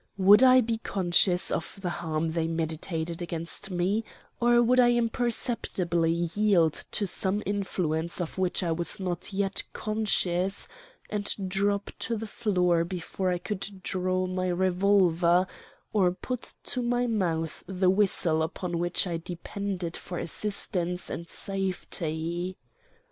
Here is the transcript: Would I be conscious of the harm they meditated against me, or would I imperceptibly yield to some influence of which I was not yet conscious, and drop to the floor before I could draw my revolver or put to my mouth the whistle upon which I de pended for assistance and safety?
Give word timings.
Would 0.17 0.41
I 0.41 0.61
be 0.61 0.79
conscious 0.79 1.51
of 1.51 1.77
the 1.79 1.91
harm 2.01 2.31
they 2.31 2.47
meditated 2.47 3.21
against 3.21 3.69
me, 3.69 4.03
or 4.39 4.59
would 4.63 4.79
I 4.79 4.93
imperceptibly 4.95 6.11
yield 6.11 6.73
to 6.93 7.05
some 7.05 7.43
influence 7.45 8.19
of 8.19 8.39
which 8.39 8.63
I 8.63 8.71
was 8.71 8.99
not 8.99 9.31
yet 9.31 9.61
conscious, 9.73 10.67
and 11.07 11.31
drop 11.47 11.91
to 11.99 12.17
the 12.17 12.25
floor 12.25 12.83
before 12.83 13.29
I 13.29 13.37
could 13.37 13.83
draw 13.83 14.25
my 14.25 14.47
revolver 14.47 15.45
or 15.93 16.11
put 16.13 16.55
to 16.63 16.81
my 16.81 17.05
mouth 17.05 17.63
the 17.67 17.91
whistle 17.91 18.41
upon 18.41 18.79
which 18.79 19.05
I 19.05 19.17
de 19.17 19.35
pended 19.35 19.95
for 19.95 20.17
assistance 20.17 21.11
and 21.11 21.29
safety? 21.29 22.57